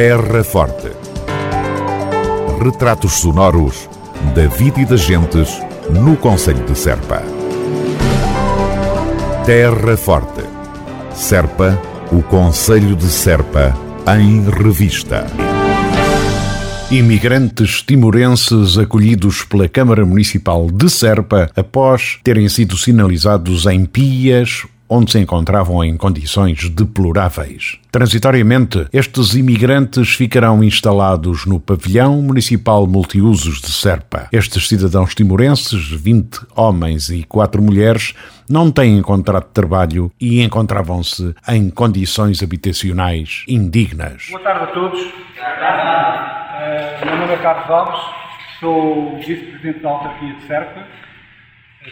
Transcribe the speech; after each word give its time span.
Terra 0.00 0.44
Forte. 0.44 0.92
Retratos 2.62 3.14
sonoros 3.14 3.90
da 4.32 4.46
vida 4.46 4.80
e 4.80 4.84
das 4.84 5.00
gentes 5.00 5.60
no 5.90 6.16
Conselho 6.16 6.64
de 6.64 6.78
Serpa. 6.78 7.20
Terra 9.44 9.96
Forte. 9.96 10.44
Serpa, 11.12 11.76
o 12.12 12.22
Conselho 12.22 12.94
de 12.94 13.06
Serpa, 13.06 13.76
em 14.16 14.48
revista. 14.48 15.26
Imigrantes 16.92 17.82
timorenses 17.82 18.78
acolhidos 18.78 19.42
pela 19.42 19.68
Câmara 19.68 20.06
Municipal 20.06 20.70
de 20.70 20.88
Serpa 20.88 21.50
após 21.56 22.20
terem 22.22 22.48
sido 22.48 22.76
sinalizados 22.76 23.66
em 23.66 23.84
pias 23.84 24.64
onde 24.88 25.12
se 25.12 25.18
encontravam 25.18 25.84
em 25.84 25.96
condições 25.96 26.68
deploráveis. 26.70 27.78
Transitoriamente, 27.92 28.86
estes 28.92 29.34
imigrantes 29.34 30.14
ficarão 30.14 30.62
instalados 30.62 31.44
no 31.44 31.58
pavilhão 31.60 32.22
municipal 32.22 32.86
multiusos 32.86 33.60
de 33.60 33.70
Serpa. 33.70 34.28
Estes 34.32 34.68
cidadãos 34.68 35.14
timorenses, 35.14 35.90
20 35.90 36.46
homens 36.56 37.10
e 37.10 37.24
4 37.24 37.62
mulheres, 37.62 38.14
não 38.48 38.70
têm 38.70 39.02
contrato 39.02 39.48
de 39.48 39.52
trabalho 39.52 40.10
e 40.20 40.42
encontravam-se 40.42 41.34
em 41.48 41.68
condições 41.70 42.42
habitacionais 42.42 43.44
indignas. 43.48 44.28
Boa 44.30 44.42
tarde 44.42 44.64
a 44.64 44.66
todos. 44.68 45.00
Uh, 45.00 47.04
meu 47.04 47.18
nome 47.18 47.34
é 47.34 47.38
Carlos 47.38 47.70
Alves, 47.70 48.00
sou 48.60 49.16
vice-presidente 49.18 49.80
da 49.80 49.90
autarquia 49.90 50.34
de 50.34 50.46
Serpa 50.46 50.86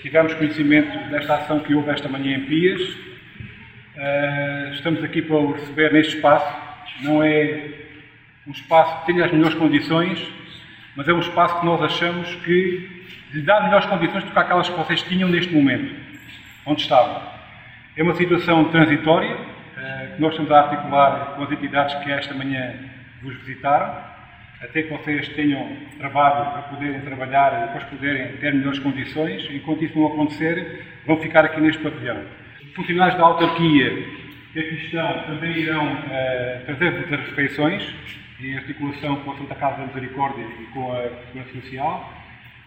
Tivemos 0.00 0.32
conhecimento 0.34 1.10
desta 1.10 1.34
ação 1.34 1.60
que 1.60 1.74
houve 1.74 1.90
esta 1.90 2.08
manhã 2.08 2.36
em 2.36 2.44
Pias. 2.46 2.80
Uh, 2.80 4.72
estamos 4.72 5.04
aqui 5.04 5.20
para 5.20 5.36
o 5.36 5.52
receber 5.52 5.92
neste 5.92 6.16
espaço. 6.16 6.46
Não 7.02 7.22
é 7.22 7.68
um 8.46 8.52
espaço 8.52 9.00
que 9.00 9.12
tenha 9.12 9.26
as 9.26 9.32
melhores 9.32 9.54
condições, 9.54 10.26
mas 10.96 11.06
é 11.06 11.12
um 11.12 11.20
espaço 11.20 11.60
que 11.60 11.66
nós 11.66 11.82
achamos 11.82 12.34
que 12.36 13.06
lhe 13.32 13.42
dá 13.42 13.60
melhores 13.60 13.86
condições 13.86 14.24
do 14.24 14.30
que 14.30 14.38
aquelas 14.38 14.68
que 14.68 14.76
vocês 14.76 15.02
tinham 15.02 15.28
neste 15.28 15.52
momento, 15.52 15.94
onde 16.64 16.80
estavam. 16.80 17.22
É 17.96 18.02
uma 18.02 18.14
situação 18.14 18.64
transitória, 18.70 19.34
uh, 19.34 20.14
que 20.14 20.20
nós 20.20 20.30
estamos 20.30 20.50
a 20.50 20.60
articular 20.60 21.34
com 21.36 21.42
as 21.42 21.52
entidades 21.52 21.94
que 22.02 22.10
esta 22.10 22.32
manhã 22.34 22.74
vos 23.22 23.34
visitaram 23.38 24.12
até 24.62 24.82
que 24.82 24.90
vocês 24.90 25.28
tenham 25.30 25.76
trabalho 25.98 26.52
para 26.52 26.62
poderem 26.62 27.00
trabalhar 27.00 27.52
e 27.52 27.66
depois 27.66 27.84
poderem 27.84 28.36
ter 28.36 28.54
melhores 28.54 28.78
condições. 28.78 29.48
Enquanto 29.50 29.84
isso 29.84 29.98
não 29.98 30.06
acontecer, 30.06 30.84
vão 31.06 31.16
ficar 31.18 31.44
aqui 31.44 31.60
neste 31.60 31.82
pavilhão. 31.82 32.22
Funcionários 32.74 33.18
da 33.18 33.24
autarquia 33.24 34.22
que 34.52 34.60
aqui 34.60 34.74
estão 34.84 35.22
também 35.24 35.58
irão 35.58 35.94
uh, 35.94 36.64
trazer 36.66 36.88
as 36.88 37.08
refeições 37.10 37.94
em 38.38 38.56
articulação 38.56 39.16
com 39.16 39.32
a 39.32 39.36
Santa 39.36 39.54
Casa 39.54 39.78
da 39.78 39.86
Misericórdia 39.86 40.44
e 40.60 40.64
com 40.66 40.92
a 40.92 41.08
Segurança 41.26 41.60
Social, 41.60 42.12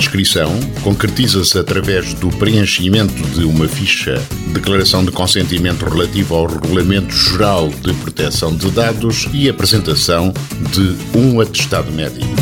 Inscrição 0.02 0.60
concretiza-se 0.84 1.60
através 1.60 2.16
do 2.16 2.30
preenchimento 2.30 3.22
de 3.30 3.46
uma 3.46 3.68
ficha 3.68 4.20
declaração 4.48 5.06
de 5.06 5.12
consentimento 5.12 5.86
relativo 5.86 6.34
ao 6.34 6.48
Regulamento 6.48 7.16
Geral 7.16 7.70
de 7.70 7.94
Proteção 7.94 8.56
de 8.56 8.72
Dados 8.72 9.28
e 9.32 9.48
apresentação 9.48 10.34
de 10.74 10.98
um 11.18 11.40
atestado 11.40 11.92
médico. 11.92 12.41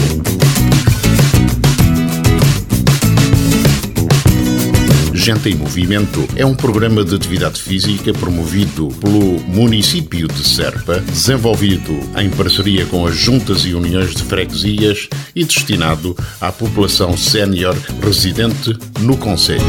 Gente 5.30 5.50
em 5.50 5.56
Movimento 5.56 6.28
é 6.36 6.44
um 6.44 6.56
programa 6.56 7.06
de 7.06 7.14
atividade 7.14 7.62
física 7.62 8.12
promovido 8.12 8.88
pelo 9.00 9.40
município 9.42 10.28
de 10.28 10.44
Serpa, 10.44 11.02
desenvolvido 11.02 12.00
em 12.18 12.32
parceria 12.32 12.84
com 12.88 13.06
as 13.06 13.16
juntas 13.16 13.64
e 13.64 13.76
uniões 13.76 14.16
de 14.16 14.24
freguesias 14.24 15.08
e 15.36 15.44
destinado 15.44 16.18
à 16.42 16.52
população 16.52 17.16
sénior 17.16 17.76
residente 18.02 18.76
no 19.02 19.16
Conselho. 19.18 19.62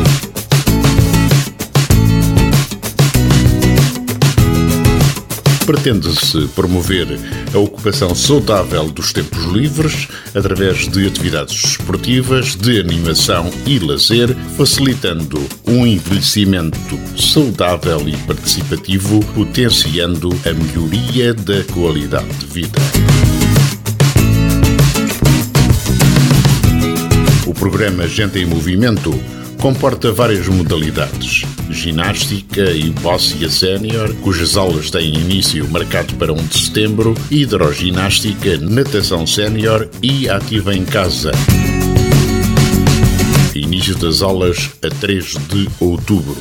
Pretende-se 5.71 6.49
promover 6.49 7.07
a 7.55 7.59
ocupação 7.59 8.13
saudável 8.13 8.91
dos 8.91 9.13
tempos 9.13 9.45
livres 9.45 10.09
através 10.35 10.89
de 10.89 11.07
atividades 11.07 11.65
esportivas, 11.65 12.57
de 12.57 12.81
animação 12.81 13.49
e 13.65 13.79
lazer, 13.79 14.35
facilitando 14.57 15.41
um 15.65 15.87
envelhecimento 15.87 16.99
saudável 17.17 18.01
e 18.09 18.17
participativo, 18.27 19.25
potenciando 19.27 20.31
a 20.45 20.53
melhoria 20.53 21.33
da 21.35 21.63
qualidade 21.73 22.35
de 22.39 22.47
vida. 22.47 22.81
O 27.47 27.55
programa 27.55 28.09
Gente 28.09 28.41
em 28.41 28.47
Movimento 28.47 29.13
comporta 29.60 30.10
várias 30.10 30.48
modalidades. 30.48 31.43
Ginástica 31.69 32.71
e 32.71 32.91
Bóssia 32.91 33.50
Sénior, 33.50 34.15
cujas 34.22 34.56
aulas 34.56 34.91
têm 34.91 35.15
início 35.15 35.69
marcado 35.69 36.15
para 36.15 36.32
1 36.32 36.37
de 36.47 36.59
setembro, 36.59 37.15
hidroginástica, 37.31 38.56
natação 38.56 39.26
sénior 39.26 39.88
e 40.03 40.28
ativa 40.31 40.75
em 40.75 40.84
casa. 40.84 41.32
Início 43.54 43.95
das 43.97 44.22
aulas 44.22 44.71
a 44.83 44.89
3 44.89 45.34
de 45.48 45.68
outubro. 45.78 46.36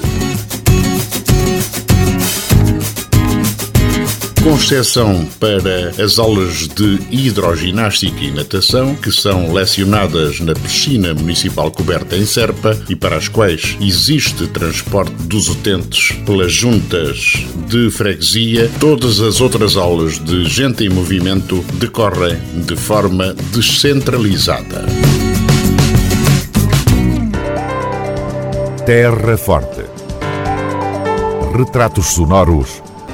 Com 4.44 4.56
exceção 4.56 5.27
para 5.39 5.89
as 6.01 6.18
aulas 6.18 6.68
de 6.68 7.00
hidroginástica 7.12 8.21
e 8.21 8.31
natação, 8.31 8.95
que 8.95 9.12
são 9.12 9.51
lecionadas 9.51 10.39
na 10.39 10.53
piscina 10.53 11.13
municipal 11.13 11.69
coberta 11.71 12.15
em 12.15 12.25
Serpa 12.25 12.77
e 12.88 12.95
para 12.95 13.18
as 13.18 13.27
quais 13.27 13.77
existe 13.81 14.47
transporte 14.47 15.13
dos 15.24 15.50
utentes 15.50 16.13
pelas 16.25 16.53
juntas 16.53 17.45
de 17.68 17.91
freguesia, 17.91 18.69
todas 18.80 19.19
as 19.19 19.41
outras 19.41 19.75
aulas 19.75 20.18
de 20.19 20.45
gente 20.45 20.86
em 20.86 20.89
movimento 20.89 21.63
decorrem 21.74 22.38
de 22.65 22.75
forma 22.75 23.33
descentralizada. 23.51 24.86
Terra 28.86 29.38
Forte. 29.38 29.83
Retratos 31.56 32.07
sonoros 32.13 32.88